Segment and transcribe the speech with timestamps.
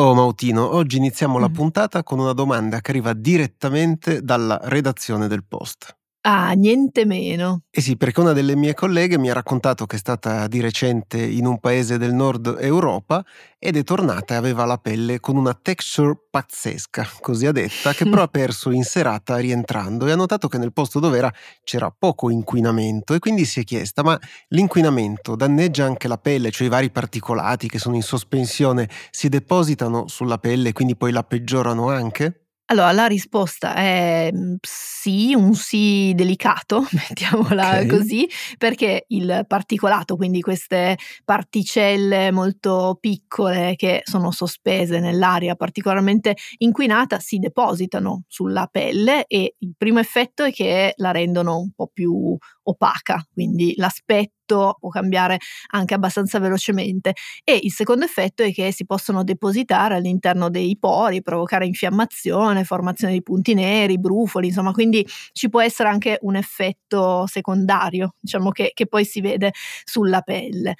[0.00, 1.52] Oh Mautino, oggi iniziamo la Mh.
[1.52, 5.97] puntata con una domanda che arriva direttamente dalla redazione del Post.
[6.22, 7.62] Ah, niente meno.
[7.70, 11.18] Eh sì, perché una delle mie colleghe mi ha raccontato che è stata di recente
[11.22, 13.24] in un paese del nord Europa
[13.56, 18.04] ed è tornata e aveva la pelle con una texture pazzesca, così ha detta, che
[18.04, 21.32] però ha perso in serata rientrando e ha notato che nel posto dove era
[21.62, 26.66] c'era poco inquinamento e quindi si è chiesta ma l'inquinamento danneggia anche la pelle, cioè
[26.66, 31.22] i vari particolati che sono in sospensione si depositano sulla pelle e quindi poi la
[31.22, 32.47] peggiorano anche?
[32.70, 37.86] Allora, la risposta è, mhmm, sì, un sì delicato, mettiamola Ok.
[37.86, 47.18] così, perché il particolato, quindi queste particelle molto piccole che sono sospese nell'aria particolarmente inquinata,
[47.20, 52.36] si depositano sulla pelle e il primo effetto è che la rendono un po' più
[52.68, 55.38] opaca, quindi l'aspetto può cambiare
[55.72, 57.12] anche abbastanza velocemente
[57.44, 63.12] e il secondo effetto è che si possono depositare all'interno dei pori, provocare infiammazione, formazione
[63.12, 68.70] di punti neri, brufoli, insomma, quindi ci può essere anche un effetto secondario, diciamo che,
[68.74, 69.52] che poi si vede
[69.84, 70.76] sulla pelle.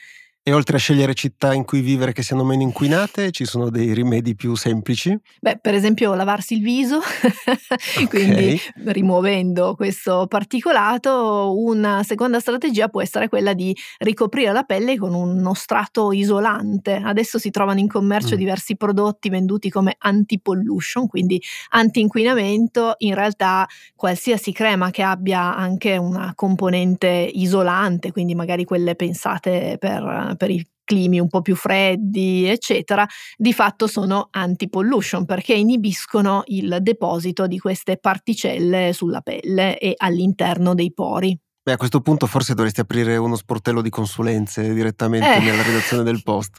[0.49, 3.93] E oltre a scegliere città in cui vivere che siano meno inquinate, ci sono dei
[3.93, 5.15] rimedi più semplici?
[5.43, 7.01] Beh, per esempio lavarsi il viso,
[8.09, 15.13] quindi rimuovendo questo particolato, una seconda strategia può essere quella di ricoprire la pelle con
[15.13, 16.95] uno strato isolante.
[16.95, 18.39] Adesso si trovano in commercio Mm.
[18.39, 21.39] diversi prodotti venduti come anti-pollution, quindi
[21.73, 22.95] anti-inquinamento.
[23.01, 30.37] In realtà qualsiasi crema che abbia anche una componente isolante, quindi magari quelle pensate per,
[30.39, 36.79] per i climi un po' più freddi, eccetera, di fatto sono anti-pollution perché inibiscono il
[36.81, 41.39] deposito di queste particelle sulla pelle e all'interno dei pori.
[41.63, 45.41] Beh, a questo punto forse dovresti aprire uno sportello di consulenze direttamente Eh.
[45.41, 46.57] nella redazione del Post.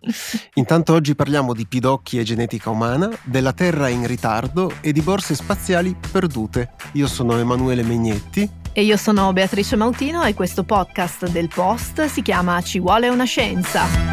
[0.53, 5.33] Intanto oggi parliamo di pidocchi e genetica umana, della Terra in ritardo e di borse
[5.33, 6.73] spaziali perdute.
[6.93, 8.58] Io sono Emanuele Megnetti.
[8.73, 13.25] E io sono Beatrice Mautino e questo podcast del Post si chiama Ci vuole una
[13.25, 14.08] scienza.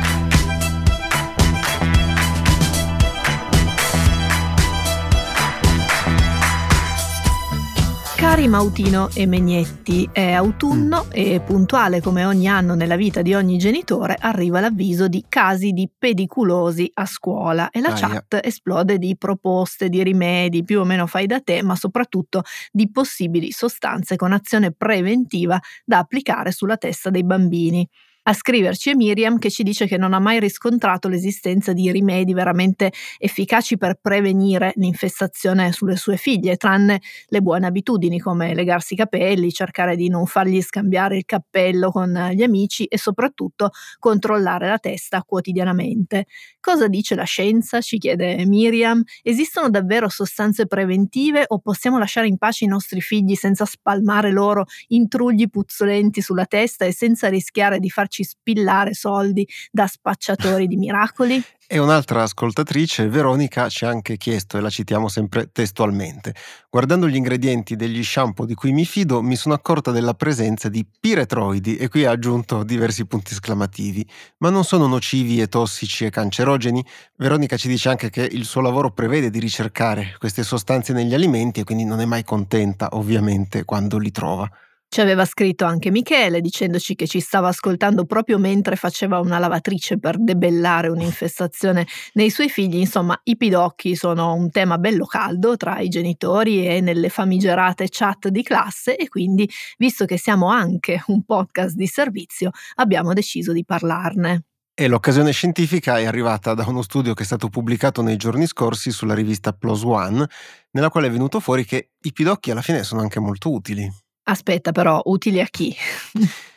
[8.36, 13.56] Cari Mautino e Megnetti, è autunno e puntuale come ogni anno nella vita di ogni
[13.56, 17.97] genitore arriva l'avviso di casi di pediculosi a scuola e la Aia.
[17.97, 22.91] chat esplode di proposte, di rimedi più o meno fai da te, ma soprattutto di
[22.91, 27.88] possibili sostanze con azione preventiva da applicare sulla testa dei bambini.
[28.28, 32.34] A scriverci è Miriam che ci dice che non ha mai riscontrato l'esistenza di rimedi
[32.34, 38.97] veramente efficaci per prevenire l'infestazione sulle sue figlie, tranne le buone abitudini come legarsi i
[38.97, 43.70] capelli, cercare di non fargli scambiare il cappello con gli amici e soprattutto
[44.00, 46.25] controllare la testa quotidianamente.
[46.59, 47.81] Cosa dice la scienza?
[47.81, 49.04] ci chiede Miriam.
[49.22, 54.65] Esistono davvero sostanze preventive o possiamo lasciare in pace i nostri figli senza spalmare loro
[54.88, 61.43] intrugli puzzolenti sulla testa e senza rischiare di farci spillare soldi da spacciatori di miracoli?
[61.69, 66.32] E un'altra ascoltatrice, Veronica, ci ha anche chiesto, e la citiamo sempre testualmente,
[66.71, 70.87] guardando gli ingredienti degli shampoo di cui mi fido, mi sono accorta della presenza di
[70.87, 74.09] piretroidi e qui ha aggiunto diversi punti esclamativi.
[74.38, 76.84] Ma non sono nocivi e tossici e cancerogeni?
[77.16, 81.59] Veronica ci dice anche che il suo lavoro prevede di ricercare queste sostanze negli alimenti
[81.59, 84.48] e quindi non è mai contenta, ovviamente, quando li trova.
[84.88, 89.98] Ci aveva scritto anche Michele dicendoci che ci stava ascoltando proprio mentre faceva una lavatrice
[89.98, 92.76] per debellare un'infestazione nei suoi figli.
[92.76, 98.28] Insomma, i pidocchi sono un tema bello caldo tra i genitori e nelle famigerate chat
[98.28, 103.64] di classe e quindi, visto che siamo anche un podcast di servizio, abbiamo deciso di
[103.64, 104.44] parlarne.
[104.78, 108.91] E l'occasione scientifica è arrivata da uno studio che è stato pubblicato nei giorni scorsi
[108.91, 110.26] sulla rivista PLOS ONE,
[110.70, 113.91] nella quale è venuto fuori che i pidocchi alla fine sono anche molto utili.
[114.28, 115.72] Aspetta però, utili a chi?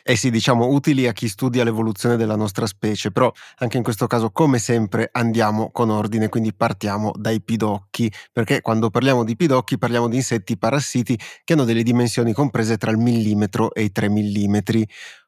[0.02, 4.08] Eh sì, diciamo utili a chi studia l'evoluzione della nostra specie, però anche in questo
[4.08, 9.78] caso, come sempre, andiamo con ordine, quindi partiamo dai pidocchi, perché quando parliamo di pidocchi
[9.78, 14.08] parliamo di insetti parassiti che hanno delle dimensioni comprese tra il millimetro e i 3
[14.08, 14.84] millimetri.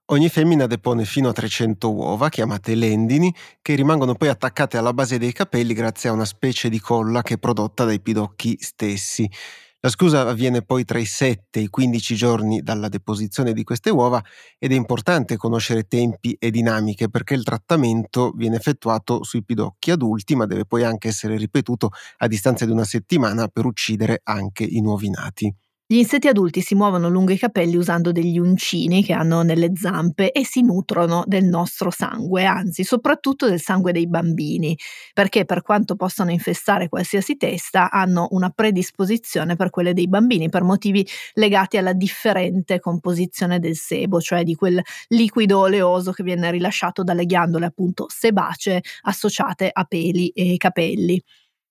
[0.06, 3.32] Ogni femmina depone fino a 300 uova, chiamate lendini,
[3.62, 7.34] che rimangono poi attaccate alla base dei capelli grazie a una specie di colla che
[7.34, 9.30] è prodotta dai pidocchi stessi.
[9.84, 13.90] La scusa avviene poi tra i 7 e i 15 giorni dalla deposizione di queste
[13.90, 14.22] uova
[14.58, 20.36] ed è importante conoscere tempi e dinamiche perché il trattamento viene effettuato sui pidocchi adulti
[20.36, 24.80] ma deve poi anche essere ripetuto a distanza di una settimana per uccidere anche i
[24.80, 25.52] nuovi nati.
[25.92, 30.32] Gli insetti adulti si muovono lungo i capelli usando degli uncini che hanno nelle zampe
[30.32, 34.74] e si nutrono del nostro sangue, anzi soprattutto del sangue dei bambini,
[35.12, 40.62] perché per quanto possano infestare qualsiasi testa, hanno una predisposizione per quelle dei bambini per
[40.62, 47.02] motivi legati alla differente composizione del sebo, cioè di quel liquido oleoso che viene rilasciato
[47.02, 51.22] dalle ghiandole appunto sebacee associate a peli e capelli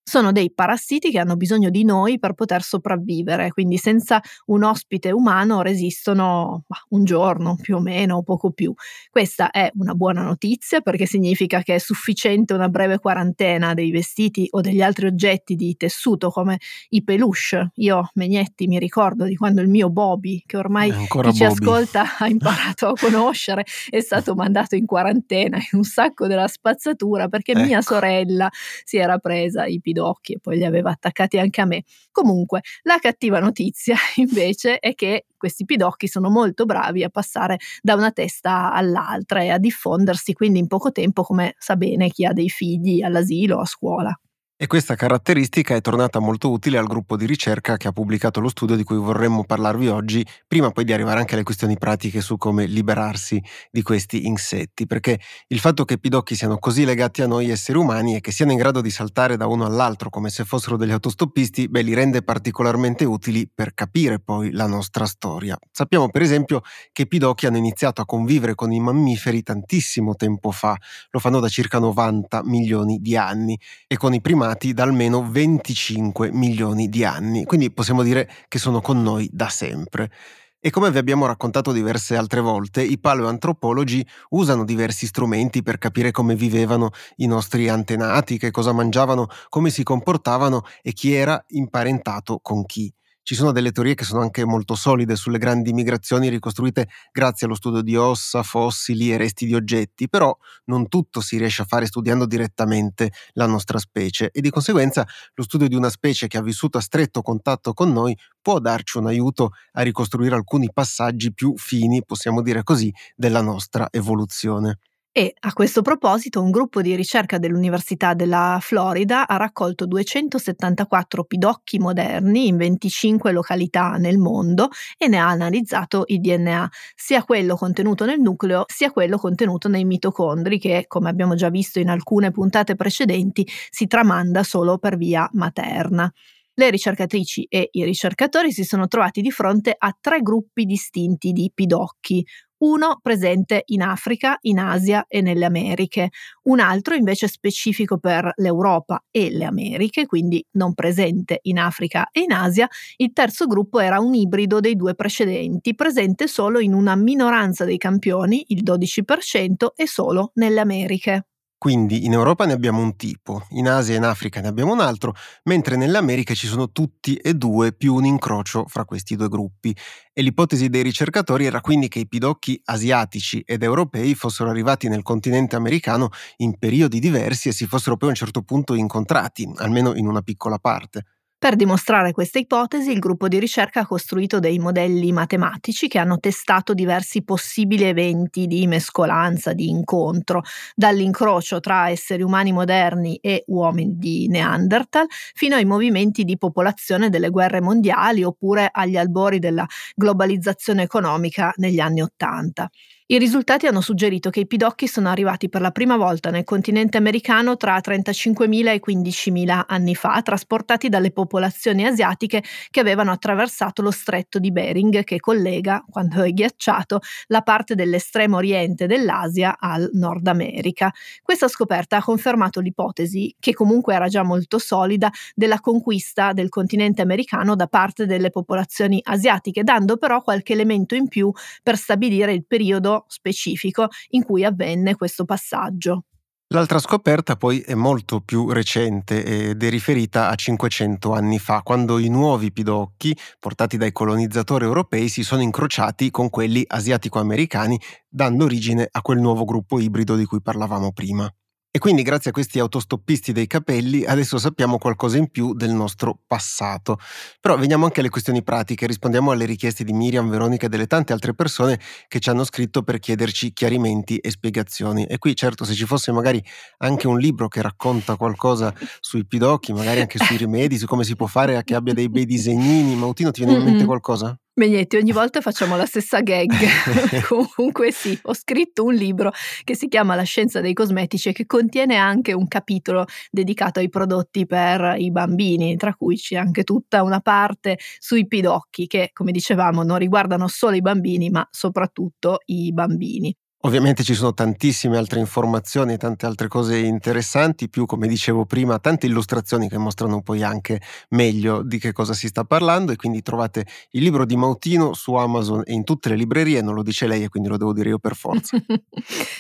[0.04, 5.12] sono dei parassiti che hanno bisogno di noi per poter sopravvivere, quindi senza un ospite
[5.12, 8.74] umano resistono bah, un giorno più o meno o poco più.
[9.10, 14.48] Questa è una buona notizia perché significa che è sufficiente una breve quarantena dei vestiti
[14.52, 16.60] o degli altri oggetti di tessuto come
[16.90, 17.72] i peluche.
[17.76, 22.28] Io, Megnetti, mi ricordo di quando il mio Bobby, che ormai chi ci ascolta ha
[22.30, 27.64] imparato a conoscere, è stato mandato in quarantena in un sacco della spazzatura perché ecco.
[27.64, 28.50] mia sorella
[28.84, 31.84] si era presa i pidocchi e poi li aveva attaccati anche a me.
[32.12, 37.96] Comunque, la cattiva notizia invece è che questi pidocchi sono molto bravi a passare da
[37.96, 42.34] una testa all'altra e a diffondersi quindi in poco tempo, come sa bene chi ha
[42.34, 44.18] dei figli all'asilo o a scuola.
[44.62, 48.48] E questa caratteristica è tornata molto utile al gruppo di ricerca che ha pubblicato lo
[48.48, 52.38] studio di cui vorremmo parlarvi oggi, prima poi di arrivare anche alle questioni pratiche su
[52.38, 53.42] come liberarsi
[53.72, 57.80] di questi insetti, perché il fatto che i pidocchi siano così legati a noi esseri
[57.80, 60.92] umani e che siano in grado di saltare da uno all'altro come se fossero degli
[60.92, 65.58] autostoppisti, beh, li rende particolarmente utili per capire poi la nostra storia.
[65.72, 66.62] Sappiamo per esempio
[66.92, 70.78] che i pidocchi hanno iniziato a convivere con i mammiferi tantissimo tempo fa,
[71.10, 75.30] lo fanno da circa 90 milioni di anni, e con i primati formati da almeno
[75.30, 80.12] 25 milioni di anni, quindi possiamo dire che sono con noi da sempre.
[80.60, 86.12] E come vi abbiamo raccontato diverse altre volte, i paleoantropologi usano diversi strumenti per capire
[86.12, 92.40] come vivevano i nostri antenati, che cosa mangiavano, come si comportavano e chi era imparentato
[92.42, 92.94] con chi.
[93.24, 97.56] Ci sono delle teorie che sono anche molto solide sulle grandi migrazioni ricostruite grazie allo
[97.56, 100.36] studio di ossa, fossili e resti di oggetti, però
[100.66, 105.44] non tutto si riesce a fare studiando direttamente la nostra specie e di conseguenza lo
[105.44, 109.08] studio di una specie che ha vissuto a stretto contatto con noi può darci un
[109.08, 114.80] aiuto a ricostruire alcuni passaggi più fini, possiamo dire così, della nostra evoluzione.
[115.14, 121.80] E a questo proposito un gruppo di ricerca dell'Università della Florida ha raccolto 274 pidocchi
[121.80, 128.06] moderni in 25 località nel mondo e ne ha analizzato il DNA, sia quello contenuto
[128.06, 132.76] nel nucleo sia quello contenuto nei mitocondri che, come abbiamo già visto in alcune puntate
[132.76, 136.10] precedenti, si tramanda solo per via materna.
[136.54, 141.52] Le ricercatrici e i ricercatori si sono trovati di fronte a tre gruppi distinti di
[141.54, 142.26] pidocchi,
[142.62, 146.10] uno presente in Africa, in Asia e nelle Americhe,
[146.44, 152.22] un altro invece specifico per l'Europa e le Americhe, quindi non presente in Africa e
[152.22, 152.68] in Asia,
[152.98, 157.78] il terzo gruppo era un ibrido dei due precedenti, presente solo in una minoranza dei
[157.78, 161.26] campioni, il 12%, e solo nelle Americhe.
[161.62, 164.80] Quindi in Europa ne abbiamo un tipo, in Asia e in Africa ne abbiamo un
[164.80, 165.14] altro,
[165.44, 169.76] mentre nelle Americhe ci sono tutti e due più un incrocio fra questi due gruppi.
[170.12, 175.04] E l'ipotesi dei ricercatori era quindi che i pidocchi asiatici ed europei fossero arrivati nel
[175.04, 179.94] continente americano in periodi diversi e si fossero poi a un certo punto incontrati, almeno
[179.94, 181.06] in una piccola parte.
[181.44, 186.20] Per dimostrare questa ipotesi, il gruppo di ricerca ha costruito dei modelli matematici che hanno
[186.20, 190.44] testato diversi possibili eventi di mescolanza, di incontro,
[190.76, 197.30] dall'incrocio tra esseri umani moderni e uomini di Neanderthal, fino ai movimenti di popolazione delle
[197.30, 202.70] guerre mondiali oppure agli albori della globalizzazione economica negli anni Ottanta.
[203.12, 206.96] I risultati hanno suggerito che i pidocchi sono arrivati per la prima volta nel continente
[206.96, 213.92] americano tra 35.000 e 15.000 anni fa, trasportati dalle popolazioni asiatiche che avevano attraversato lo
[213.92, 220.28] stretto di Bering che collega, quando è ghiacciato, la parte dell'estremo oriente dell'Asia al Nord
[220.28, 220.90] America.
[221.22, 227.02] Questa scoperta ha confermato l'ipotesi, che comunque era già molto solida, della conquista del continente
[227.02, 231.30] americano da parte delle popolazioni asiatiche, dando però qualche elemento in più
[231.62, 236.06] per stabilire il periodo specifico in cui avvenne questo passaggio.
[236.54, 241.98] L'altra scoperta poi è molto più recente ed è riferita a 500 anni fa, quando
[241.98, 247.80] i nuovi pidocchi, portati dai colonizzatori europei, si sono incrociati con quelli asiatico-americani,
[248.10, 251.34] dando origine a quel nuovo gruppo ibrido di cui parlavamo prima.
[251.74, 256.20] E quindi grazie a questi autostoppisti dei capelli adesso sappiamo qualcosa in più del nostro
[256.28, 257.00] passato.
[257.40, 261.14] Però veniamo anche alle questioni pratiche, rispondiamo alle richieste di Miriam, Veronica e delle tante
[261.14, 265.06] altre persone che ci hanno scritto per chiederci chiarimenti e spiegazioni.
[265.06, 266.44] E qui certo se ci fosse magari
[266.80, 271.16] anche un libro che racconta qualcosa sui pidocchi, magari anche sui rimedi, su come si
[271.16, 274.38] può fare che abbia dei bei disegnini, Mautino ti viene in mente qualcosa?
[274.58, 276.52] Megnetti, ogni volta facciamo la stessa gag.
[277.56, 279.32] Comunque sì, ho scritto un libro
[279.64, 283.88] che si chiama La scienza dei cosmetici e che contiene anche un capitolo dedicato ai
[283.90, 289.32] prodotti per i bambini, tra cui c'è anche tutta una parte sui pidocchi che, come
[289.32, 293.34] dicevamo, non riguardano solo i bambini, ma soprattutto i bambini.
[293.64, 299.06] Ovviamente ci sono tantissime altre informazioni, tante altre cose interessanti, più come dicevo prima, tante
[299.06, 302.92] illustrazioni che mostrano poi anche meglio di che cosa si sta parlando.
[302.92, 306.74] E quindi trovate il libro di Mautino su Amazon e in tutte le librerie, non
[306.74, 308.58] lo dice lei e quindi lo devo dire io per forza.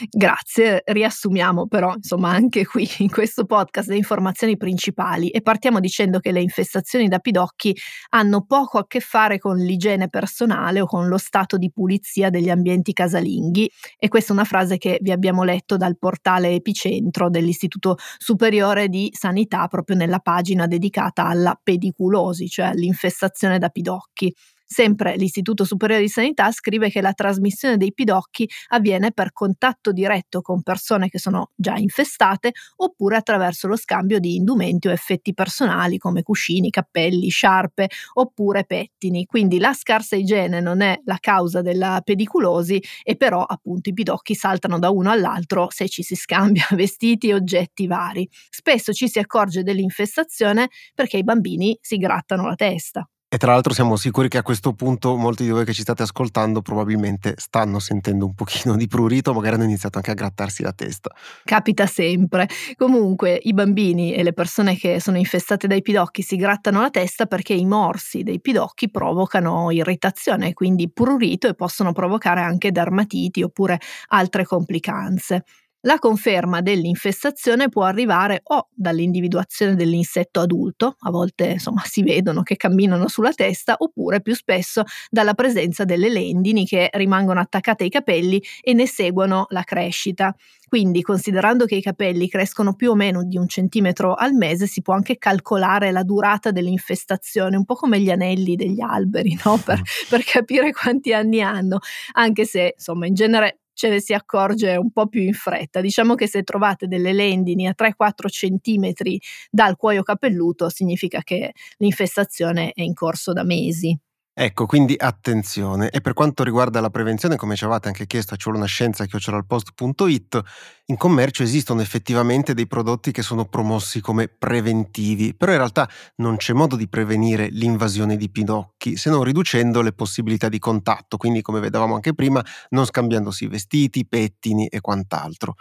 [0.08, 5.30] Grazie, riassumiamo però insomma anche qui in questo podcast le informazioni principali.
[5.30, 7.76] E partiamo dicendo che le infestazioni da pidocchi
[8.10, 12.52] hanno poco a che fare con l'igiene personale o con lo stato di pulizia degli
[12.52, 13.68] ambienti casalinghi.
[13.98, 19.10] E questa è una frase che vi abbiamo letto dal portale Epicentro dell'Istituto Superiore di
[19.18, 24.36] Sanità proprio nella pagina dedicata alla pediculosi, cioè all'infestazione da pidocchi.
[24.74, 30.40] Sempre l'Istituto Superiore di Sanità scrive che la trasmissione dei pidocchi avviene per contatto diretto
[30.40, 35.98] con persone che sono già infestate oppure attraverso lo scambio di indumenti o effetti personali
[35.98, 39.26] come cuscini, cappelli, sciarpe oppure pettini.
[39.26, 44.36] Quindi la scarsa igiene non è la causa della pediculosi e però appunto i pidocchi
[44.36, 48.26] saltano da uno all'altro se ci si scambia vestiti e oggetti vari.
[48.50, 53.06] Spesso ci si accorge dell'infestazione perché i bambini si grattano la testa.
[53.34, 56.04] E tra l'altro siamo sicuri che a questo punto molti di voi che ci state
[56.04, 60.74] ascoltando probabilmente stanno sentendo un pochino di prurito, magari hanno iniziato anche a grattarsi la
[60.74, 61.16] testa.
[61.44, 62.48] Capita sempre.
[62.76, 67.26] Comunque i bambini e le persone che sono infestate dai pidocchi si grattano la testa
[67.26, 73.80] perché i morsi dei pidocchi provocano irritazione, quindi prurito e possono provocare anche dermatiti oppure
[74.10, 75.44] altre complicanze.
[75.84, 82.56] La conferma dell'infestazione può arrivare o dall'individuazione dell'insetto adulto, a volte insomma si vedono che
[82.56, 88.40] camminano sulla testa, oppure più spesso dalla presenza delle lendini che rimangono attaccate ai capelli
[88.62, 90.36] e ne seguono la crescita.
[90.68, 94.84] Quindi, considerando che i capelli crescono più o meno di un centimetro al mese, si
[94.84, 99.58] può anche calcolare la durata dell'infestazione, un po' come gli anelli degli alberi, no?
[99.58, 100.10] per, mm.
[100.10, 101.80] per capire quanti anni hanno,
[102.14, 105.82] anche se insomma in genere ce ne si accorge un po' più in fretta.
[105.82, 109.20] Diciamo che se trovate delle lendini a 3-4 centimetri
[109.50, 113.98] dal cuoio capelluto significa che l'infestazione è in corso da mesi.
[114.34, 115.90] Ecco, quindi attenzione.
[115.90, 118.68] E per quanto riguarda la prevenzione, come ci avevate anche chiesto a ci vuole una
[118.68, 120.42] scienza chiocciolalpost.it,
[120.86, 126.38] in commercio esistono effettivamente dei prodotti che sono promossi come preventivi, però in realtà non
[126.38, 131.42] c'è modo di prevenire l'invasione di pinocchi se non riducendo le possibilità di contatto, quindi
[131.42, 135.56] come vedevamo anche prima, non scambiandosi vestiti, pettini e quant'altro.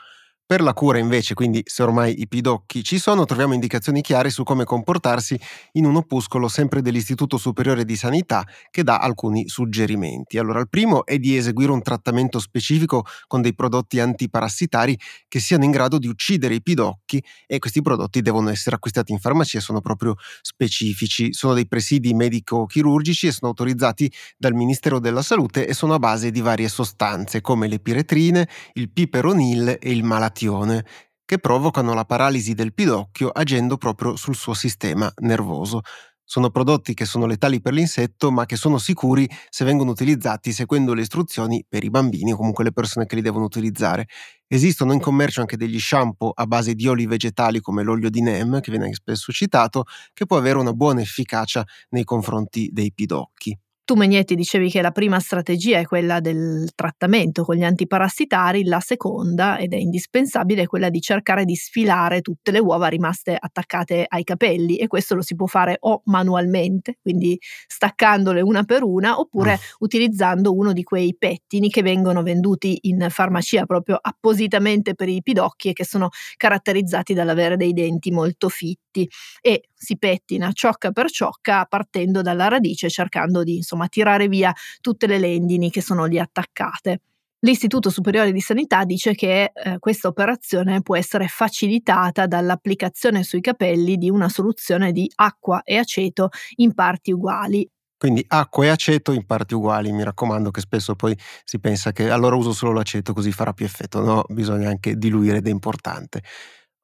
[0.50, 4.42] Per la cura invece, quindi se ormai i pidocchi ci sono, troviamo indicazioni chiare su
[4.42, 5.38] come comportarsi
[5.74, 10.38] in un opuscolo sempre dell'Istituto Superiore di Sanità che dà alcuni suggerimenti.
[10.38, 15.62] Allora, il primo è di eseguire un trattamento specifico con dei prodotti antiparassitari che siano
[15.62, 19.80] in grado di uccidere i pidocchi e questi prodotti devono essere acquistati in farmacia, sono
[19.80, 21.32] proprio specifici.
[21.32, 26.32] Sono dei presidi medico-chirurgici e sono autorizzati dal Ministero della Salute e sono a base
[26.32, 30.84] di varie sostanze come le piretrine, il piperonil e il malatione azione
[31.24, 35.80] che provocano la paralisi del pidocchio agendo proprio sul suo sistema nervoso.
[36.24, 40.94] Sono prodotti che sono letali per l'insetto, ma che sono sicuri se vengono utilizzati seguendo
[40.94, 44.06] le istruzioni per i bambini o comunque le persone che li devono utilizzare.
[44.46, 48.60] Esistono in commercio anche degli shampoo a base di oli vegetali come l'olio di Neem,
[48.60, 53.56] che viene spesso citato, che può avere una buona efficacia nei confronti dei pidocchi.
[53.84, 58.78] Tu Megnetti dicevi che la prima strategia è quella del trattamento con gli antiparassitari, la
[58.78, 64.04] seconda, ed è indispensabile, è quella di cercare di sfilare tutte le uova rimaste attaccate
[64.06, 69.18] ai capelli e questo lo si può fare o manualmente, quindi staccandole una per una,
[69.18, 69.58] oppure oh.
[69.80, 75.70] utilizzando uno di quei pettini che vengono venduti in farmacia proprio appositamente per i pidocchi
[75.70, 79.08] e che sono caratterizzati dall'avere dei denti molto fitti
[79.40, 85.06] e si pettina ciocca per ciocca partendo dalla radice cercando di insomma tirare via tutte
[85.06, 87.00] le lendini che sono lì attaccate.
[87.42, 93.96] L'Istituto Superiore di Sanità dice che eh, questa operazione può essere facilitata dall'applicazione sui capelli
[93.96, 97.66] di una soluzione di acqua e aceto in parti uguali.
[97.96, 102.10] Quindi acqua e aceto in parti uguali, mi raccomando che spesso poi si pensa che
[102.10, 106.22] allora uso solo l'aceto così farà più effetto, no, bisogna anche diluire ed è importante.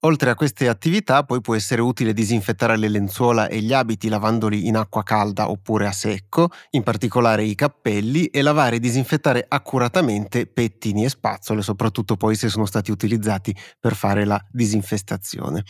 [0.00, 4.66] Oltre a queste attività poi può essere utile disinfettare le lenzuola e gli abiti lavandoli
[4.66, 10.46] in acqua calda oppure a secco, in particolare i cappelli, e lavare e disinfettare accuratamente
[10.46, 15.64] pettini e spazzole, soprattutto poi se sono stati utilizzati per fare la disinfestazione.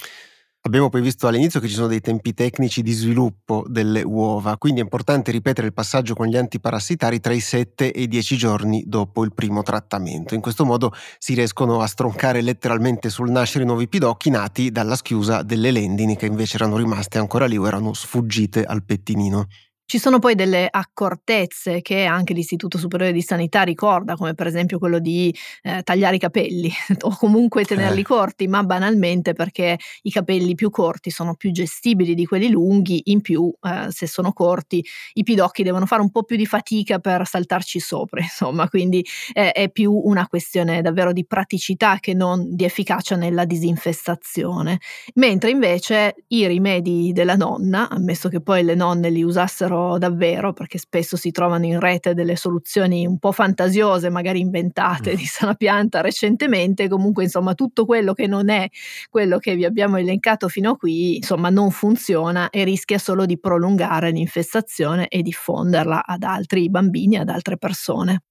[0.66, 4.80] Abbiamo poi visto all'inizio che ci sono dei tempi tecnici di sviluppo delle uova, quindi
[4.80, 8.82] è importante ripetere il passaggio con gli antiparassitari tra i 7 e i 10 giorni
[8.84, 10.34] dopo il primo trattamento.
[10.34, 14.96] In questo modo si riescono a stroncare letteralmente sul nascere i nuovi pidocchi nati dalla
[14.96, 19.46] schiusa delle lendini che invece erano rimaste ancora lì o erano sfuggite al pettinino.
[19.88, 24.80] Ci sono poi delle accortezze che anche l'Istituto Superiore di Sanità ricorda, come per esempio
[24.80, 26.68] quello di eh, tagliare i capelli
[27.02, 28.02] o comunque tenerli eh.
[28.04, 33.20] corti, ma banalmente perché i capelli più corti sono più gestibili di quelli lunghi, in
[33.20, 37.24] più eh, se sono corti i pidocchi devono fare un po' più di fatica per
[37.24, 42.64] saltarci sopra, insomma, quindi eh, è più una questione davvero di praticità che non di
[42.64, 44.80] efficacia nella disinfestazione.
[45.14, 50.52] Mentre invece i rimedi della nonna, ammesso che poi le nonne li usassero davvero, davvero,
[50.52, 55.16] perché spesso si trovano in rete delle soluzioni un po' fantasiose, magari inventate mm.
[55.16, 58.68] di sana pianta recentemente, comunque insomma tutto quello che non è
[59.08, 63.38] quello che vi abbiamo elencato fino a qui, insomma non funziona e rischia solo di
[63.38, 68.22] prolungare l'infestazione e diffonderla ad altri bambini, ad altre persone.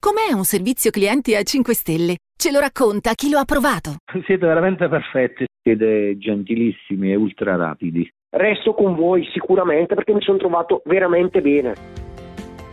[0.00, 2.16] Com'è un servizio clienti a 5 stelle?
[2.36, 3.96] Ce lo racconta chi lo ha provato.
[4.24, 8.08] Siete veramente perfetti, siete gentilissimi e ultra rapidi.
[8.30, 11.74] Resto con voi sicuramente perché mi sono trovato veramente bene.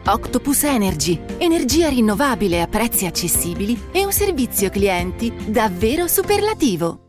[0.08, 7.00] Octopus Energy, energia rinnovabile a prezzi accessibili e un servizio clienti davvero superlativo.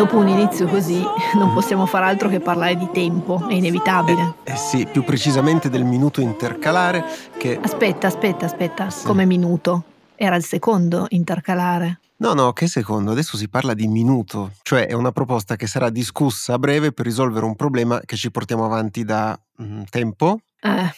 [0.00, 1.04] Dopo un inizio così
[1.34, 4.36] non possiamo fare altro che parlare di tempo, è inevitabile.
[4.44, 7.04] Eh, eh sì, più precisamente del minuto intercalare
[7.36, 7.60] che...
[7.60, 9.04] Aspetta, aspetta, aspetta, sì.
[9.04, 9.84] come minuto?
[10.14, 12.00] Era il secondo intercalare.
[12.16, 13.10] No, no, che secondo?
[13.10, 17.04] Adesso si parla di minuto, cioè è una proposta che sarà discussa a breve per
[17.04, 20.38] risolvere un problema che ci portiamo avanti da mm, tempo.
[20.62, 20.94] Eh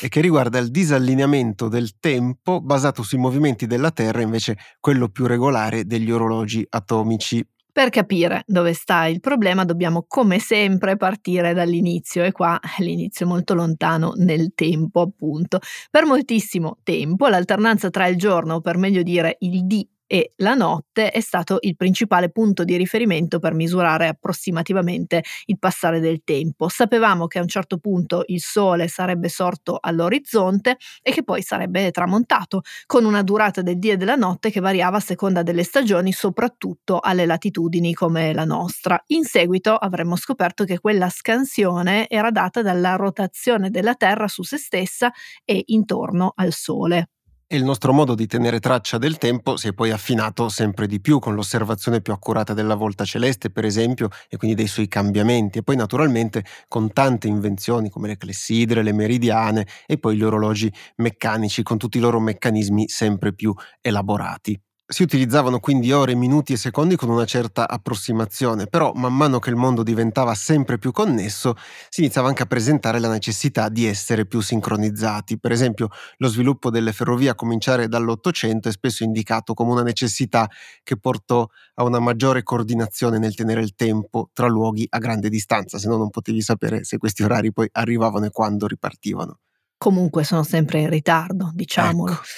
[0.00, 5.26] e che riguarda il disallineamento del tempo basato sui movimenti della Terra invece quello più
[5.26, 7.44] regolare degli orologi atomici.
[7.72, 13.28] Per capire dove sta il problema dobbiamo come sempre partire dall'inizio e qua l'inizio è
[13.28, 15.60] molto lontano nel tempo appunto.
[15.90, 20.54] Per moltissimo tempo l'alternanza tra il giorno o per meglio dire il di e la
[20.54, 26.68] notte è stato il principale punto di riferimento per misurare approssimativamente il passare del tempo.
[26.68, 31.90] Sapevamo che a un certo punto il Sole sarebbe sorto all'orizzonte e che poi sarebbe
[31.92, 36.12] tramontato, con una durata del dia e della notte che variava a seconda delle stagioni,
[36.12, 39.00] soprattutto alle latitudini come la nostra.
[39.08, 44.56] In seguito avremmo scoperto che quella scansione era data dalla rotazione della Terra su se
[44.56, 45.12] stessa
[45.44, 47.10] e intorno al Sole.
[47.50, 51.00] E il nostro modo di tenere traccia del tempo si è poi affinato sempre di
[51.00, 55.58] più con l'osservazione più accurata della volta celeste, per esempio, e quindi dei suoi cambiamenti,
[55.58, 60.70] e poi naturalmente con tante invenzioni come le clessidre, le meridiane e poi gli orologi
[60.96, 64.58] meccanici con tutti i loro meccanismi sempre più elaborati.
[64.90, 69.50] Si utilizzavano quindi ore, minuti e secondi con una certa approssimazione, però man mano che
[69.50, 71.56] il mondo diventava sempre più connesso,
[71.90, 75.38] si iniziava anche a presentare la necessità di essere più sincronizzati.
[75.38, 80.48] Per esempio, lo sviluppo delle ferrovie a cominciare dall'Ottocento è spesso indicato come una necessità
[80.82, 85.76] che portò a una maggiore coordinazione nel tenere il tempo tra luoghi a grande distanza,
[85.78, 89.38] se no non potevi sapere se questi orari poi arrivavano e quando ripartivano
[89.78, 92.12] comunque sono sempre in ritardo, diciamolo.
[92.12, 92.28] Ecco.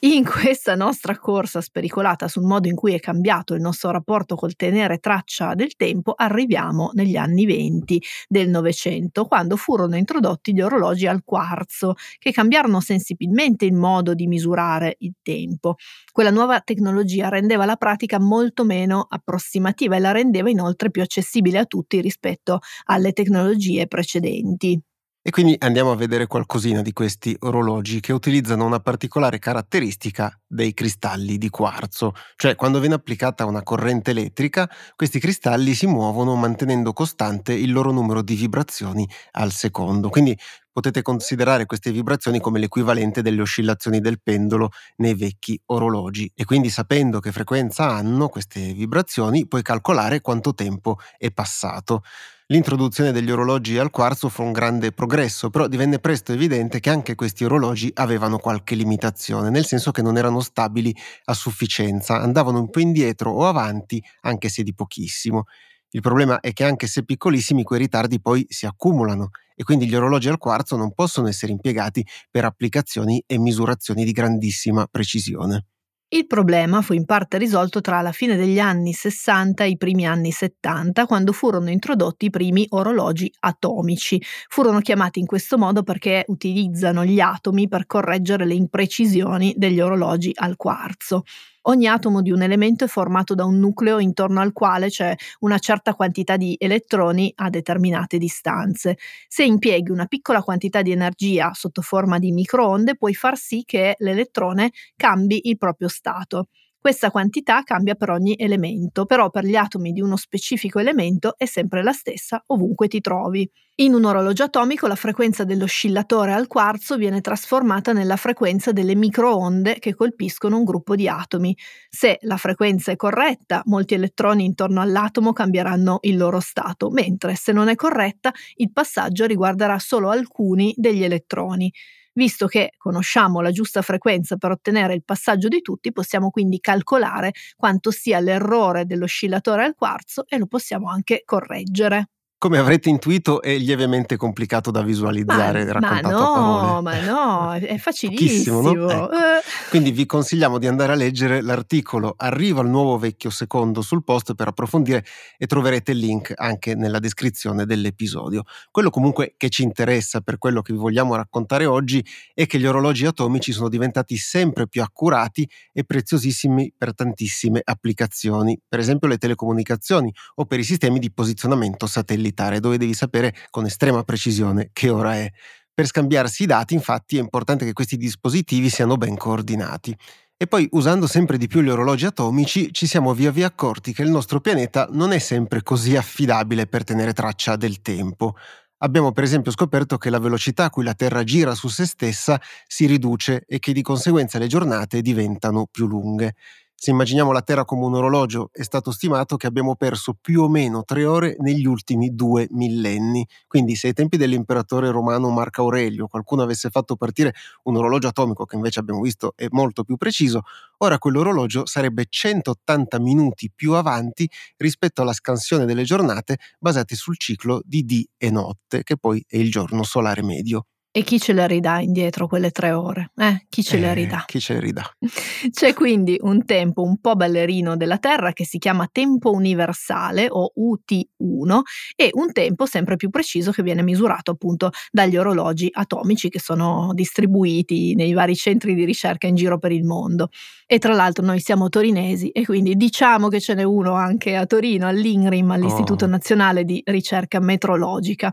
[0.00, 4.56] In questa nostra corsa spericolata sul modo in cui è cambiato il nostro rapporto col
[4.56, 11.06] tenere traccia del tempo, arriviamo negli anni venti del Novecento, quando furono introdotti gli orologi
[11.06, 15.76] al quarzo, che cambiarono sensibilmente il modo di misurare il tempo.
[16.10, 21.58] Quella nuova tecnologia rendeva la pratica molto meno approssimativa e la rendeva inoltre più accessibile
[21.58, 24.80] a tutti rispetto alle tecnologie precedenti.
[25.26, 30.72] E quindi andiamo a vedere qualcosina di questi orologi che utilizzano una particolare caratteristica dei
[30.72, 36.92] cristalli di quarzo, cioè quando viene applicata una corrente elettrica, questi cristalli si muovono mantenendo
[36.92, 40.10] costante il loro numero di vibrazioni al secondo.
[40.10, 40.38] Quindi
[40.70, 46.70] potete considerare queste vibrazioni come l'equivalente delle oscillazioni del pendolo nei vecchi orologi e quindi
[46.70, 52.02] sapendo che frequenza hanno queste vibrazioni puoi calcolare quanto tempo è passato.
[52.48, 57.16] L'introduzione degli orologi al quarzo fu un grande progresso, però divenne presto evidente che anche
[57.16, 62.70] questi orologi avevano qualche limitazione, nel senso che non erano stabili a sufficienza, andavano un
[62.70, 65.44] po' indietro o avanti, anche se di pochissimo.
[65.90, 69.94] Il problema è che anche se piccolissimi quei ritardi poi si accumulano e quindi gli
[69.96, 75.64] orologi al quarzo non possono essere impiegati per applicazioni e misurazioni di grandissima precisione.
[76.08, 80.06] Il problema fu in parte risolto tra la fine degli anni 60 e i primi
[80.06, 84.20] anni 70, quando furono introdotti i primi orologi atomici.
[84.48, 90.30] Furono chiamati in questo modo perché utilizzano gli atomi per correggere le imprecisioni degli orologi
[90.34, 91.22] al quarzo.
[91.68, 95.58] Ogni atomo di un elemento è formato da un nucleo intorno al quale c'è una
[95.58, 98.96] certa quantità di elettroni a determinate distanze.
[99.26, 103.96] Se impieghi una piccola quantità di energia sotto forma di microonde, puoi far sì che
[103.98, 106.48] l'elettrone cambi il proprio stato.
[106.86, 111.44] Questa quantità cambia per ogni elemento, però per gli atomi di uno specifico elemento è
[111.44, 113.50] sempre la stessa ovunque ti trovi.
[113.78, 119.80] In un orologio atomico la frequenza dell'oscillatore al quarzo viene trasformata nella frequenza delle microonde
[119.80, 121.56] che colpiscono un gruppo di atomi.
[121.90, 127.50] Se la frequenza è corretta, molti elettroni intorno all'atomo cambieranno il loro stato, mentre se
[127.50, 131.68] non è corretta, il passaggio riguarderà solo alcuni degli elettroni.
[132.16, 137.32] Visto che conosciamo la giusta frequenza per ottenere il passaggio di tutti, possiamo quindi calcolare
[137.56, 142.08] quanto sia l'errore dell'oscillatore al quarzo e lo possiamo anche correggere.
[142.38, 146.82] Come avrete intuito è lievemente complicato da visualizzare, ma, raccontato ma no, a parole.
[146.82, 148.60] Ma no, è facilissimo.
[148.60, 148.90] No?
[148.90, 149.10] Ecco.
[149.10, 149.40] Eh.
[149.70, 154.34] Quindi vi consigliamo di andare a leggere l'articolo Arriva il nuovo vecchio secondo sul post
[154.34, 155.02] per approfondire
[155.38, 158.42] e troverete il link anche nella descrizione dell'episodio.
[158.70, 162.66] Quello comunque che ci interessa per quello che vi vogliamo raccontare oggi è che gli
[162.66, 169.16] orologi atomici sono diventati sempre più accurati e preziosissimi per tantissime applicazioni, per esempio le
[169.16, 174.70] telecomunicazioni o per i sistemi di posizionamento satellitare satellitare dove devi sapere con estrema precisione
[174.72, 175.30] che ora è.
[175.72, 179.94] Per scambiarsi i dati, infatti, è importante che questi dispositivi siano ben coordinati.
[180.38, 184.02] E poi, usando sempre di più gli orologi atomici, ci siamo via via accorti che
[184.02, 188.36] il nostro pianeta non è sempre così affidabile per tenere traccia del tempo.
[188.78, 192.38] Abbiamo per esempio scoperto che la velocità a cui la Terra gira su se stessa
[192.66, 196.34] si riduce e che di conseguenza le giornate diventano più lunghe.
[196.78, 200.48] Se immaginiamo la Terra come un orologio, è stato stimato che abbiamo perso più o
[200.48, 203.26] meno tre ore negli ultimi due millenni.
[203.46, 207.32] Quindi se ai tempi dell'imperatore romano Marco Aurelio qualcuno avesse fatto partire
[207.64, 210.42] un orologio atomico che invece abbiamo visto è molto più preciso,
[210.78, 217.62] ora quell'orologio sarebbe 180 minuti più avanti rispetto alla scansione delle giornate basate sul ciclo
[217.64, 220.66] di dì e notte, che poi è il giorno solare medio.
[220.96, 223.10] E chi ce le ridà indietro quelle tre ore?
[223.16, 223.44] Eh?
[223.50, 224.22] Chi ce eh, le ridà?
[224.26, 224.90] Chi ce le ridà?
[225.52, 230.52] C'è quindi un tempo un po' ballerino della Terra che si chiama tempo universale o
[230.56, 231.60] UT1
[231.94, 236.92] e un tempo sempre più preciso che viene misurato appunto dagli orologi atomici che sono
[236.94, 240.30] distribuiti nei vari centri di ricerca in giro per il mondo.
[240.64, 244.46] E tra l'altro noi siamo torinesi e quindi diciamo che ce n'è uno anche a
[244.46, 246.08] Torino, all'INRIM, all'Istituto oh.
[246.08, 248.32] Nazionale di Ricerca Metrologica.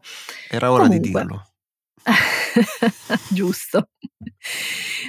[0.49, 1.47] Era ora Comunque, di dirlo.
[3.32, 3.88] Giusto.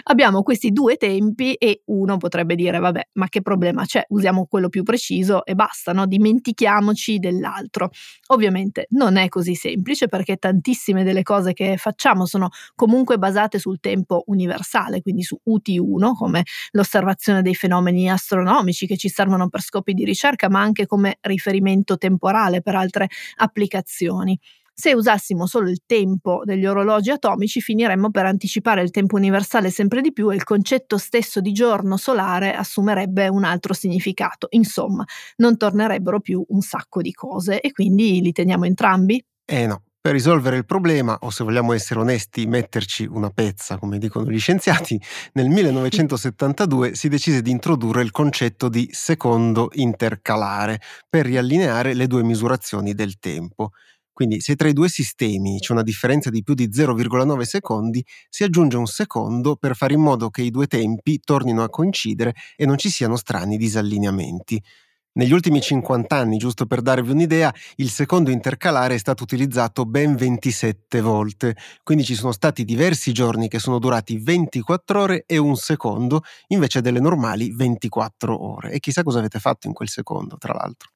[0.04, 4.04] Abbiamo questi due tempi e uno potrebbe dire, vabbè, ma che problema c'è?
[4.09, 6.07] Usiamo quello più preciso e basta, no?
[6.07, 7.90] Dimentichiamoci dell'altro.
[8.28, 13.80] Ovviamente non è così semplice perché tantissime delle cose che facciamo sono comunque basate sul
[13.80, 19.94] tempo universale, quindi su UT1, come l'osservazione dei fenomeni astronomici che ci servono per scopi
[19.94, 24.38] di ricerca, ma anche come riferimento temporale per altre applicazioni.
[24.76, 30.00] Se usassimo solo il tempo degli orologi atomici finiremmo per anticipare il tempo universale sempre
[30.00, 34.48] di più e il concetto stesso di giorno solare assumerebbe un altro significato.
[34.50, 35.04] Insomma,
[35.37, 39.24] non tornerebbero più un sacco di cose e quindi li teniamo entrambi?
[39.46, 43.98] Eh no, per risolvere il problema, o se vogliamo essere onesti, metterci una pezza, come
[43.98, 45.00] dicono gli scienziati,
[45.34, 52.22] nel 1972 si decise di introdurre il concetto di secondo intercalare per riallineare le due
[52.22, 53.70] misurazioni del tempo.
[54.14, 58.44] Quindi se tra i due sistemi c'è una differenza di più di 0,9 secondi, si
[58.44, 62.64] aggiunge un secondo per fare in modo che i due tempi tornino a coincidere e
[62.64, 64.62] non ci siano strani disallineamenti.
[65.16, 70.16] Negli ultimi 50 anni, giusto per darvi un'idea, il secondo intercalare è stato utilizzato ben
[70.16, 75.57] 27 volte, quindi ci sono stati diversi giorni che sono durati 24 ore e un
[75.57, 78.72] secondo, invece delle normali 24 ore.
[78.72, 80.93] E chissà cosa avete fatto in quel secondo, tra l'altro.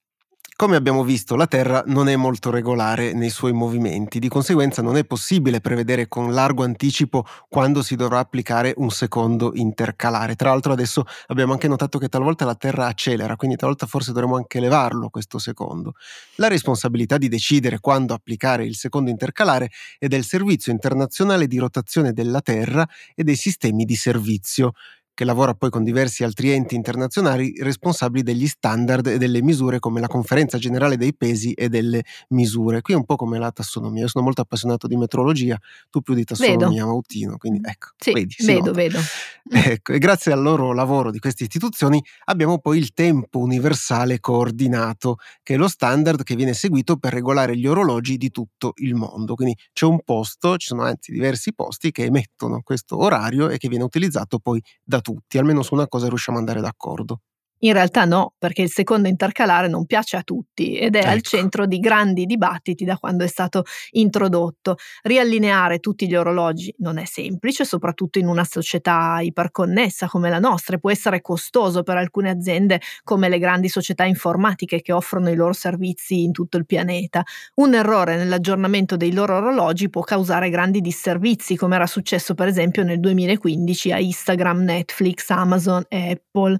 [0.60, 4.96] Come abbiamo visto, la Terra non è molto regolare nei suoi movimenti, di conseguenza non
[4.96, 10.34] è possibile prevedere con largo anticipo quando si dovrà applicare un secondo intercalare.
[10.34, 14.34] Tra l'altro adesso abbiamo anche notato che talvolta la Terra accelera, quindi talvolta forse dovremmo
[14.34, 15.94] anche levarlo questo secondo.
[16.38, 22.12] La responsabilità di decidere quando applicare il secondo intercalare è del Servizio internazionale di rotazione
[22.12, 24.72] della Terra e dei sistemi di servizio
[25.18, 29.98] che lavora poi con diversi altri enti internazionali responsabili degli standard e delle misure come
[29.98, 32.82] la Conferenza Generale dei Pesi e delle Misure.
[32.82, 34.02] Qui è un po' come la tassonomia.
[34.02, 35.58] Io sono molto appassionato di metrologia,
[35.90, 36.86] tu più di tassonomia, vedo.
[36.86, 38.98] Mautino, quindi ecco, sì, vedi, vedo, vedo.
[39.50, 45.16] Ecco, e grazie al loro lavoro di queste istituzioni abbiamo poi il tempo universale coordinato,
[45.42, 49.34] che è lo standard che viene seguito per regolare gli orologi di tutto il mondo.
[49.34, 53.68] Quindi c'è un posto, ci sono anzi diversi posti che emettono questo orario e che
[53.68, 55.07] viene utilizzato poi da tutti,
[55.38, 57.20] almeno su una cosa riusciamo ad andare d'accordo.
[57.60, 61.28] In realtà no, perché il secondo intercalare non piace a tutti ed è al Ecco.
[61.28, 64.76] centro di grandi dibattiti da quando è stato introdotto.
[65.02, 70.76] Riallineare tutti gli orologi non è semplice, soprattutto in una società iperconnessa come la nostra,
[70.76, 75.34] e può essere costoso per alcune aziende come le grandi società informatiche che offrono i
[75.34, 77.22] loro servizi in tutto il pianeta.
[77.56, 82.82] Un errore nell'aggiornamento dei loro orologi può causare grandi disservizi, come era successo per esempio
[82.84, 86.58] nel 2015 a Instagram, Netflix, Amazon e Apple.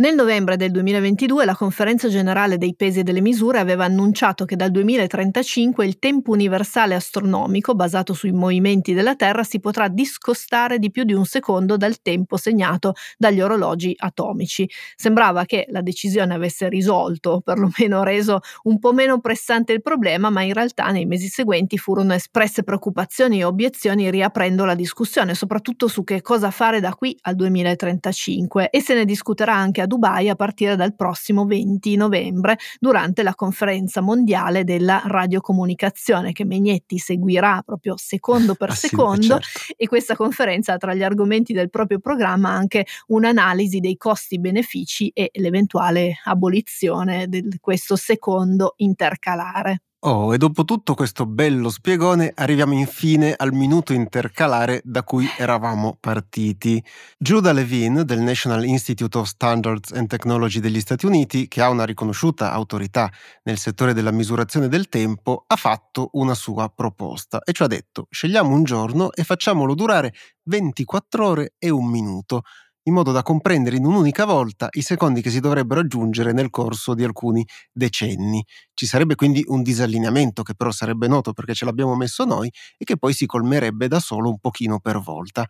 [0.00, 4.56] Nel novembre del 2022 la Conferenza generale dei pesi e delle misure aveva annunciato che
[4.56, 10.90] dal 2035 il tempo universale astronomico basato sui movimenti della Terra si potrà discostare di
[10.90, 14.66] più di un secondo dal tempo segnato dagli orologi atomici.
[14.96, 20.40] Sembrava che la decisione avesse risolto, perlomeno reso un po' meno pressante il problema, ma
[20.40, 26.04] in realtà nei mesi seguenti furono espresse preoccupazioni e obiezioni riaprendo la discussione, soprattutto su
[26.04, 30.36] che cosa fare da qui al 2035 e se ne discuterà anche a Dubai a
[30.36, 37.96] partire dal prossimo 20 novembre durante la conferenza mondiale della radiocomunicazione che Megnetti seguirà proprio
[37.96, 39.74] secondo per Ah sì, secondo certo.
[39.76, 45.32] e questa conferenza ha tra gli argomenti del proprio programma anche un'analisi dei costi-benefici e
[45.34, 49.82] l'eventuale abolizione di questo secondo intercalare.
[50.02, 55.98] Oh, e dopo tutto questo bello spiegone arriviamo infine al minuto intercalare da cui eravamo
[56.00, 56.82] partiti.
[57.18, 61.84] Judah Levine del National Institute of Standards and Technology degli Stati Uniti, che ha una
[61.84, 67.62] riconosciuta autorità nel settore della misurazione del tempo, ha fatto una sua proposta e ci
[67.62, 72.44] ha detto scegliamo un giorno e facciamolo durare 24 ore e un minuto
[72.84, 76.94] in modo da comprendere in un'unica volta i secondi che si dovrebbero aggiungere nel corso
[76.94, 78.44] di alcuni decenni.
[78.74, 82.84] Ci sarebbe quindi un disallineamento che però sarebbe noto perché ce l'abbiamo messo noi e
[82.84, 85.46] che poi si colmerebbe da solo un pochino per volta.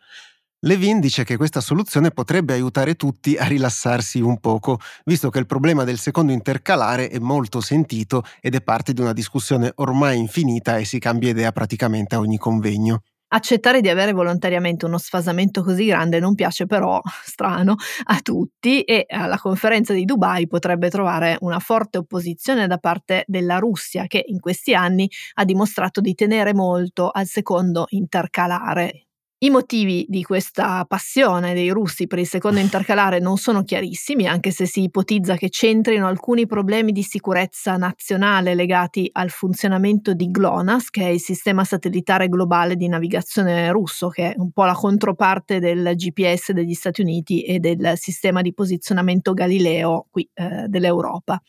[0.64, 5.46] Levin dice che questa soluzione potrebbe aiutare tutti a rilassarsi un poco, visto che il
[5.46, 10.76] problema del secondo intercalare è molto sentito ed è parte di una discussione ormai infinita
[10.76, 13.02] e si cambia idea praticamente a ogni convegno.
[13.32, 19.04] Accettare di avere volontariamente uno sfasamento così grande non piace però, strano, a tutti e
[19.08, 24.40] alla conferenza di Dubai potrebbe trovare una forte opposizione da parte della Russia che in
[24.40, 29.09] questi anni ha dimostrato di tenere molto al secondo intercalare.
[29.42, 34.50] I motivi di questa passione dei russi per il secondo intercalare non sono chiarissimi, anche
[34.50, 40.90] se si ipotizza che c'entrino alcuni problemi di sicurezza nazionale legati al funzionamento di GLONASS,
[40.90, 45.58] che è il sistema satellitare globale di navigazione russo, che è un po' la controparte
[45.58, 51.40] del GPS degli Stati Uniti e del sistema di posizionamento Galileo qui eh, dell'Europa.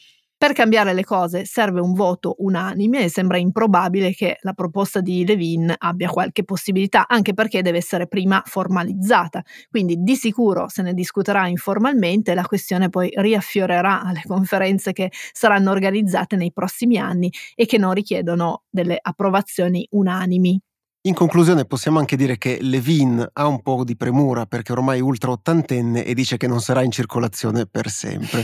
[0.41, 5.23] Per cambiare le cose serve un voto unanime e sembra improbabile che la proposta di
[5.23, 9.43] Levin abbia qualche possibilità, anche perché deve essere prima formalizzata.
[9.69, 15.69] Quindi di sicuro se ne discuterà informalmente, la questione poi riaffiorerà alle conferenze che saranno
[15.69, 20.59] organizzate nei prossimi anni e che non richiedono delle approvazioni unanimi.
[21.03, 25.01] In conclusione possiamo anche dire che Levin ha un po' di premura perché ormai è
[25.01, 28.43] ultra ottantenne e dice che non sarà in circolazione per sempre.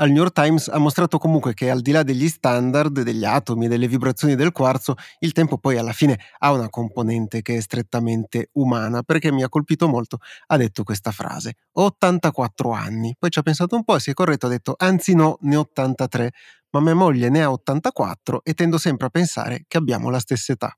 [0.00, 3.66] Al New York Times ha mostrato comunque che al di là degli standard, degli atomi
[3.66, 7.60] e delle vibrazioni del quarzo, il tempo poi alla fine ha una componente che è
[7.60, 13.28] strettamente umana, perché mi ha colpito molto, ha detto questa frase, ho 84 anni, poi
[13.28, 15.60] ci ha pensato un po' e si è corretto, ha detto anzi no, ne ho
[15.60, 16.32] 83,
[16.70, 20.52] ma mia moglie ne ha 84 e tendo sempre a pensare che abbiamo la stessa
[20.52, 20.74] età.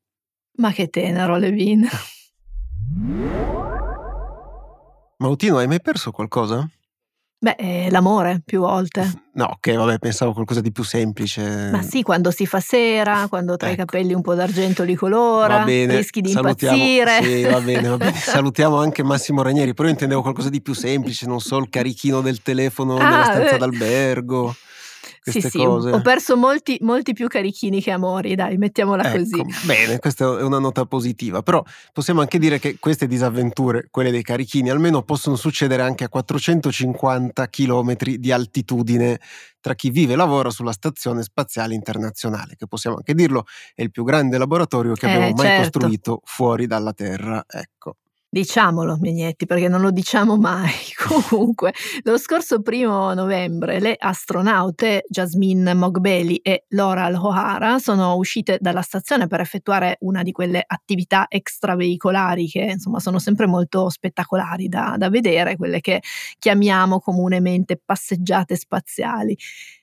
[0.56, 1.88] Ma che tenero, Levin.
[5.18, 6.68] Mautino, hai mai perso qualcosa?
[7.42, 9.10] Beh, eh, l'amore più volte.
[9.32, 11.70] No, ok, vabbè, pensavo a qualcosa di più semplice.
[11.72, 13.84] Ma sì, quando si fa sera, quando tra i Ecco.
[13.84, 17.22] capelli un po' d'argento li colora, Va bene, rischi di salutiamo, impazzire.
[17.24, 18.12] Sì, va bene, va bene.
[18.14, 22.20] Salutiamo anche Massimo Ranieri, però io intendevo qualcosa di più semplice, non so, il carichino
[22.20, 23.58] del telefono Ah, nella stanza eh.
[23.58, 24.54] d'albergo.
[25.22, 25.88] Queste sì, cose.
[25.88, 29.42] Sì, ho perso molti, molti, più carichini che amori, dai, mettiamola ecco, così.
[29.64, 34.22] Bene, questa è una nota positiva, però possiamo anche dire che queste disavventure, quelle dei
[34.22, 39.20] carichini, almeno possono succedere anche a 450 km di altitudine
[39.60, 43.92] tra chi vive e lavora sulla Stazione Spaziale Internazionale, che possiamo anche dirlo è il
[43.92, 45.78] più grande laboratorio che abbiamo eh, mai certo.
[45.78, 47.44] costruito fuori dalla Terra.
[47.48, 47.96] Ecco.
[48.34, 50.72] Diciamolo, Megnetti, perché non lo diciamo mai.
[51.28, 58.80] Comunque, lo scorso primo novembre le astronaute Jasmine Mogbeli e Laura O'Hara sono uscite dalla
[58.80, 64.94] stazione per effettuare una di quelle attività extraveicolari che insomma sono sempre molto spettacolari da,
[64.96, 66.00] da vedere, quelle che
[66.38, 69.36] chiamiamo comunemente passeggiate spaziali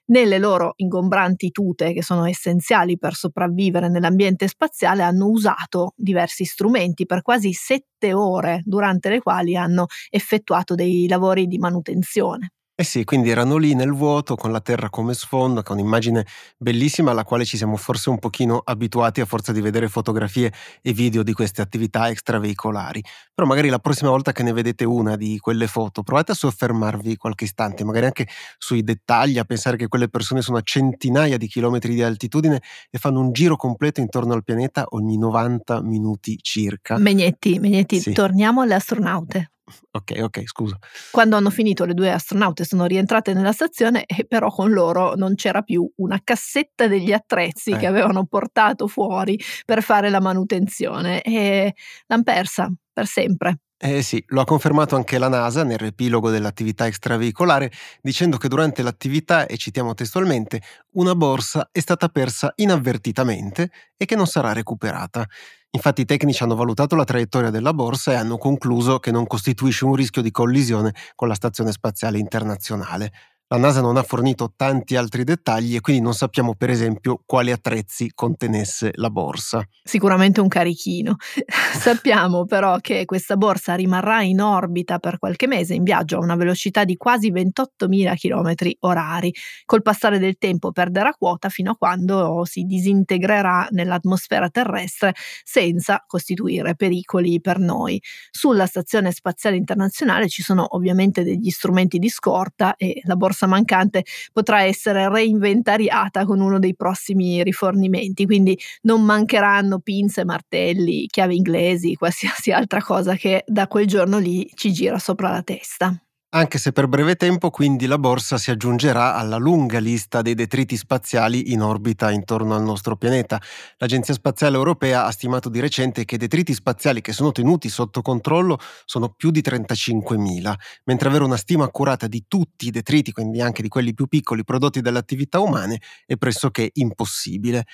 [0.10, 7.06] nelle loro ingombranti tute, che sono essenziali per sopravvivere nell'ambiente spaziale, hanno usato diversi strumenti
[7.06, 12.52] per quasi sette ore, durante le quali hanno effettuato dei lavori di manutenzione.
[12.80, 16.26] Eh sì, quindi erano lì nel vuoto con la terra come sfondo, con un'immagine
[16.58, 20.94] bellissima alla quale ci siamo forse un pochino abituati a forza di vedere fotografie e
[20.94, 23.04] video di queste attività extraveicolari.
[23.36, 27.18] Però magari la prossima volta che ne vedete una di quelle foto, provate a soffermarvi
[27.18, 31.48] qualche istante, magari anche sui dettagli, a pensare che quelle persone sono a centinaia di
[31.48, 36.98] chilometri di altitudine e fanno un giro completo intorno al pianeta ogni 90 minuti circa.
[36.98, 38.14] Megnetti, Megnetti, Sì.
[38.14, 39.52] torniamo alle astronaute.
[39.92, 40.78] Ok, ok, scusa.
[41.12, 45.36] Quando hanno finito le due astronaute sono rientrate nella stazione e però con loro non
[45.36, 47.78] c'era più una cassetta degli attrezzi Eh.
[47.78, 51.74] che avevano portato fuori per fare la manutenzione e
[52.08, 53.60] l'hanno persa per sempre.
[53.82, 58.82] Eh sì, lo ha confermato anche la NASA nel riepilogo dell'attività extraveicolare, dicendo che durante
[58.84, 60.62] l'attività, e citiamo testualmente,
[60.96, 65.26] una borsa è stata persa inavvertitamente e che non sarà recuperata.
[65.72, 69.86] Infatti i tecnici hanno valutato la traiettoria della borsa e hanno concluso che non costituisce
[69.86, 73.12] un rischio di collisione con la Stazione Spaziale Internazionale.
[73.52, 77.52] La NASA non ha fornito tanti altri dettagli e quindi non sappiamo per esempio quali
[77.52, 79.68] attrezzi contenesse la borsa.
[79.84, 81.16] Sicuramente un carichino.
[81.74, 86.36] Sappiamo però che questa borsa rimarrà in orbita per qualche mese in viaggio a una
[86.36, 89.34] velocità di quasi 28.000 km orari.
[89.66, 96.76] Col passare del tempo perderà quota fino a quando si disintegrerà nell'atmosfera terrestre senza costituire
[96.76, 98.00] pericoli per noi.
[98.30, 104.04] Sulla Stazione Spaziale Internazionale ci sono ovviamente degli strumenti di scorta e la borsa mancante
[104.32, 111.96] potrà essere reinventariata con uno dei prossimi rifornimenti, quindi non mancheranno pinze, martelli, chiavi inglesi,
[111.96, 116.00] qualsiasi altra cosa che da quel giorno lì ci gira sopra la testa.
[116.32, 120.78] Anche se per breve tempo quindi la borsa si aggiungerà alla lunga lista dei detriti
[120.78, 123.42] spaziali in orbita intorno al nostro pianeta.
[123.78, 128.04] L'Agenzia Spaziale Europea ha stimato di recente che i detriti spaziali che sono tenuti sotto
[128.04, 133.42] controllo sono più di 35.000, mentre avere una stima accurata di tutti i detriti, quindi
[133.42, 137.66] anche di quelli più piccoli prodotti dalle attività umane, è pressoché impossibile.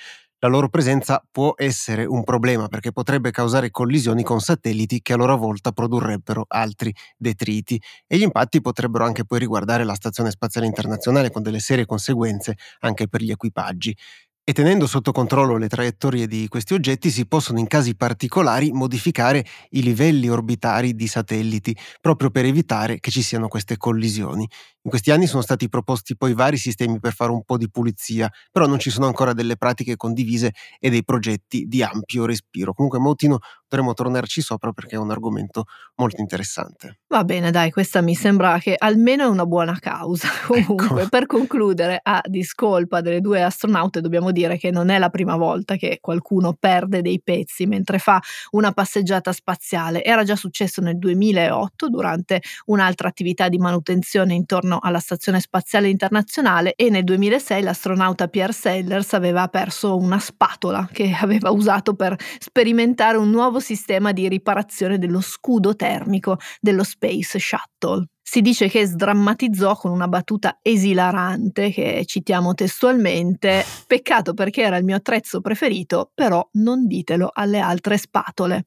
[0.46, 5.16] La loro presenza può essere un problema perché potrebbe causare collisioni con satelliti che a
[5.16, 10.68] loro volta produrrebbero altri detriti e gli impatti potrebbero anche poi riguardare la Stazione Spaziale
[10.68, 13.92] Internazionale con delle serie conseguenze anche per gli equipaggi.
[14.48, 19.44] E tenendo sotto controllo le traiettorie di questi oggetti si possono in casi particolari modificare
[19.70, 24.48] i livelli orbitari di satelliti, proprio per evitare che ci siano queste collisioni.
[24.82, 28.30] In questi anni sono stati proposti poi vari sistemi per fare un po' di pulizia,
[28.52, 32.72] però non ci sono ancora delle pratiche condivise e dei progetti di ampio respiro.
[32.72, 35.64] Comunque Mautino dovremmo tornarci sopra perché è un argomento
[35.96, 37.00] molto interessante.
[37.08, 40.28] Va bene, dai, questa mi sembra che almeno è una buona causa.
[40.46, 41.08] Comunque, Ecco.
[41.08, 45.76] per concludere, a discolpa delle due astronaute, dobbiamo dire che non è la prima volta
[45.76, 50.04] che qualcuno perde dei pezzi mentre fa una passeggiata spaziale.
[50.04, 56.74] Era già successo nel 2008 durante un'altra attività di manutenzione intorno alla Stazione Spaziale Internazionale
[56.74, 63.16] e nel 2006 l'astronauta Pierre Sellers aveva perso una spatola che aveva usato per sperimentare
[63.16, 68.06] un nuovo sistema di riparazione dello scudo termico dello Space Shuttle.
[68.22, 74.84] Si dice che sdrammatizzò con una battuta esilarante, che citiamo testualmente, peccato perché era il
[74.84, 78.66] mio attrezzo preferito, però non ditelo alle altre spatole.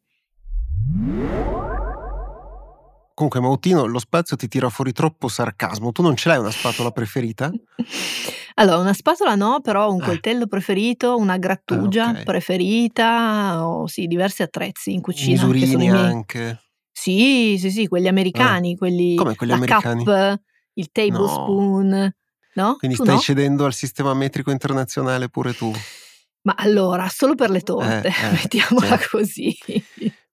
[3.19, 5.91] Comunque Mautino, lo spazio ti tira fuori troppo sarcasmo.
[5.91, 7.51] Tu non ce l'hai una spatola preferita?
[8.55, 10.05] Allora, una spatola no, però un Eh.
[10.05, 12.23] coltello preferito, una grattugia Ah, ok.
[12.23, 16.59] preferita, o sì, diversi attrezzi in cucina Misurini anche.
[16.93, 20.03] Sì, sì, sì, quelli americani, quelli Come quelli la americani?
[20.05, 20.41] cup,
[20.75, 22.13] il tablespoon,
[22.53, 22.75] no?
[22.77, 23.21] Quindi Tu stai no?
[23.21, 25.71] cedendo al sistema metrico internazionale pure tu.
[26.43, 29.07] Ma allora, solo per le torte, Eh, eh, mettiamola sì.
[29.09, 29.57] così.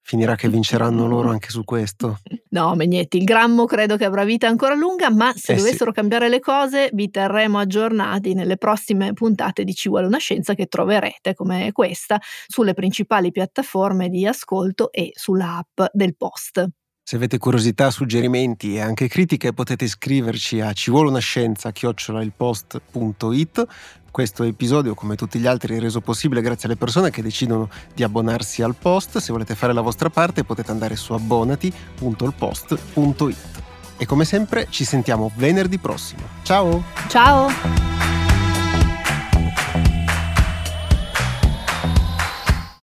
[0.09, 2.19] Finirà che vinceranno loro anche su questo.
[2.51, 5.65] No, Megnetti, il grammo credo che avrà vita ancora lunga, ma se Eh sì.
[5.65, 10.55] dovessero cambiare le cose vi terremo aggiornati nelle prossime puntate di Ci vuole una scienza
[10.55, 16.65] che troverete come questa sulle principali piattaforme di ascolto e sulla app del Post.
[17.03, 23.67] Se avete curiosità, suggerimenti e anche critiche potete scriverci a ci vuole una scienza chiocciolailpost.it.
[24.17, 28.03] Questo episodio, come tutti gli altri, è reso possibile grazie alle persone che decidono di
[28.03, 29.19] abbonarsi al post.
[29.19, 33.37] Se volete fare la vostra parte potete andare su abbonati.ilpost.it.
[33.99, 36.23] E come sempre ci sentiamo venerdì prossimo.
[36.45, 36.83] Ciao!
[37.09, 37.51] Ciao!